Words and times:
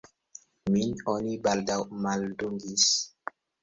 Min 0.77 1.03
oni 1.13 1.37
baldaŭ 1.45 1.79
maldungis. 2.09 2.93